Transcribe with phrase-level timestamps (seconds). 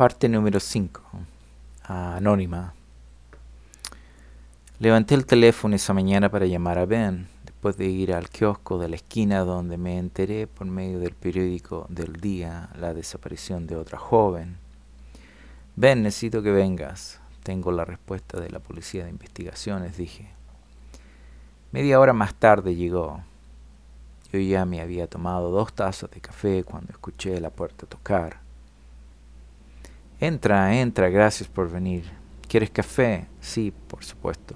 [0.00, 1.02] Parte número 5.
[1.82, 2.72] Anónima.
[4.78, 8.88] Levanté el teléfono esa mañana para llamar a Ben, después de ir al kiosco de
[8.88, 13.98] la esquina donde me enteré por medio del periódico del día la desaparición de otra
[13.98, 14.56] joven.
[15.76, 17.20] Ben, necesito que vengas.
[17.42, 20.30] Tengo la respuesta de la policía de investigaciones, dije.
[21.72, 23.22] Media hora más tarde llegó.
[24.32, 28.48] Yo ya me había tomado dos tazas de café cuando escuché la puerta tocar.
[30.22, 32.04] Entra, entra, gracias por venir.
[32.46, 33.26] ¿Quieres café?
[33.40, 34.54] Sí, por supuesto.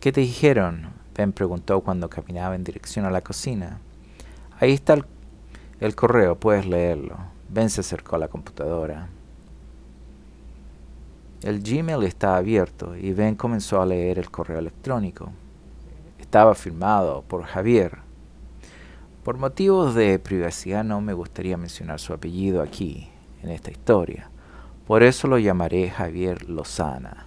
[0.00, 0.90] ¿Qué te dijeron?
[1.16, 3.78] Ben preguntó cuando caminaba en dirección a la cocina.
[4.60, 4.98] Ahí está
[5.80, 7.16] el, correo, puedes leerlo.
[7.48, 9.08] Ben se acercó a la computadora.
[11.42, 15.32] El Gmail está abierto y Ben comenzó a leer el correo electrónico.
[16.18, 17.96] Estaba firmado por Javier.
[19.24, 23.08] Por motivos de privacidad no me gustaría mencionar su apellido aquí,
[23.46, 24.28] en esta historia.
[24.86, 27.26] Por eso lo llamaré Javier Lozana.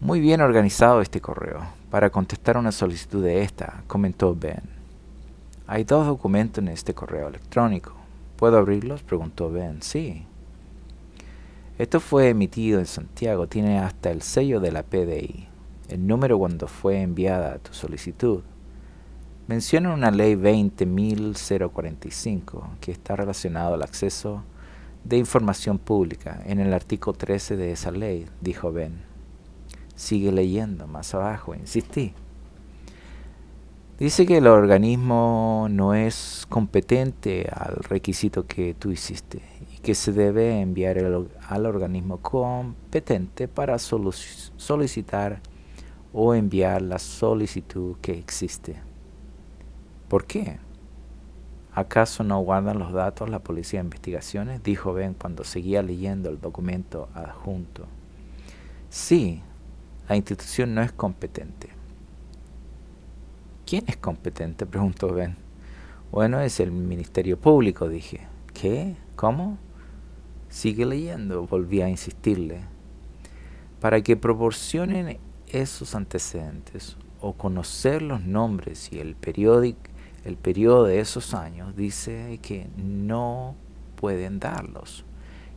[0.00, 1.60] Muy bien organizado este correo.
[1.90, 4.62] Para contestar una solicitud de esta, comentó Ben.
[5.66, 7.92] Hay dos documentos en este correo electrónico.
[8.36, 9.02] ¿Puedo abrirlos?
[9.02, 9.82] preguntó Ben.
[9.82, 10.24] Sí.
[11.78, 13.46] Esto fue emitido en Santiago.
[13.46, 15.48] Tiene hasta el sello de la PDI.
[15.88, 18.42] El número cuando fue enviada tu solicitud.
[19.50, 24.44] Menciona una ley 20.045 que está relacionado al acceso
[25.02, 29.00] de información pública en el artículo 13 de esa ley, dijo Ben.
[29.96, 32.12] Sigue leyendo más abajo, insistí.
[33.98, 39.42] Dice que el organismo no es competente al requisito que tú hiciste
[39.74, 40.96] y que se debe enviar
[41.48, 45.40] al organismo competente para solicitar
[46.12, 48.89] o enviar la solicitud que existe.
[50.10, 50.58] ¿Por qué?
[51.72, 54.60] ¿Acaso no guardan los datos la policía de investigaciones?
[54.60, 57.86] Dijo Ben cuando seguía leyendo el documento adjunto.
[58.88, 59.40] Sí,
[60.08, 61.68] la institución no es competente.
[63.64, 64.66] ¿Quién es competente?
[64.66, 65.36] preguntó Ben.
[66.10, 68.26] Bueno, es el Ministerio Público, dije.
[68.52, 68.96] ¿Qué?
[69.14, 69.58] ¿Cómo?
[70.48, 72.62] Sigue leyendo, volví a insistirle.
[73.78, 79.14] Para que proporcionen esos antecedentes o conocer los nombres y el,
[80.24, 83.54] el periodo de esos años, dice que no
[83.96, 85.04] pueden darlos,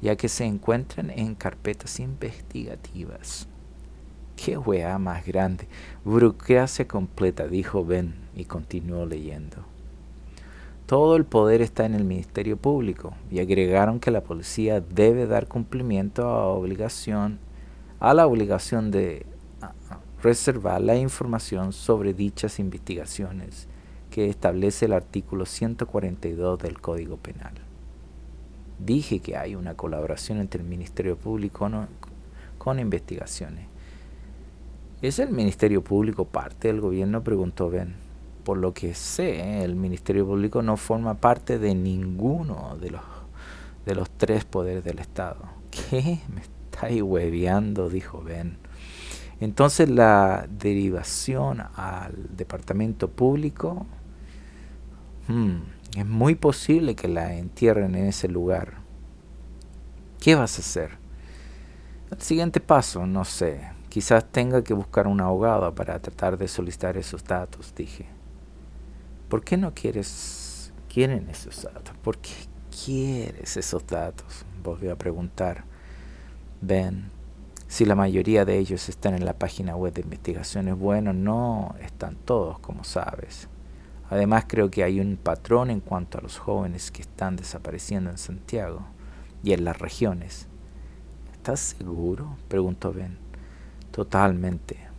[0.00, 3.48] ya que se encuentran en carpetas investigativas.
[4.36, 5.68] ¡Qué weá más grande!
[6.04, 9.58] Burocracia completa, dijo Ben y continuó leyendo.
[10.86, 15.46] Todo el poder está en el Ministerio Público y agregaron que la policía debe dar
[15.46, 17.38] cumplimiento a, obligación,
[18.00, 19.24] a la obligación de
[20.22, 23.68] reservar la información sobre dichas investigaciones
[24.10, 27.54] que establece el artículo 142 del Código Penal.
[28.78, 31.68] Dije que hay una colaboración entre el Ministerio Público
[32.58, 33.70] con investigaciones
[35.02, 37.24] ¿Es el Ministerio Público parte del gobierno?
[37.24, 37.94] preguntó Ben.
[38.44, 43.00] Por lo que sé, el Ministerio Público no forma parte de ninguno de los,
[43.86, 45.38] de los tres poderes del Estado.
[45.70, 46.18] ¿Qué?
[46.34, 48.58] Me estáis hueveando, dijo Ben.
[49.40, 53.86] Entonces la derivación al departamento público
[55.30, 55.62] hmm,
[55.96, 58.74] es muy posible que la entierren en ese lugar.
[60.20, 60.98] ¿Qué vas a hacer?
[62.10, 63.70] El siguiente paso, no sé.
[63.88, 68.06] Quizás tenga que buscar un abogado para tratar de solicitar esos datos, dije.
[69.28, 71.96] ¿Por qué no quieres, quieren esos datos?
[72.02, 72.32] ¿Por qué
[72.84, 74.44] quieres esos datos?
[74.62, 75.64] Volvió a preguntar.
[76.60, 77.10] Ben,
[77.66, 82.16] si la mayoría de ellos están en la página web de investigaciones, bueno, no están
[82.16, 83.48] todos, como sabes.
[84.10, 88.18] Además, creo que hay un patrón en cuanto a los jóvenes que están desapareciendo en
[88.18, 88.82] Santiago
[89.44, 90.48] y en las regiones.
[91.32, 92.36] ¿Estás seguro?
[92.48, 93.16] preguntó Ben.
[93.92, 94.89] Totalmente.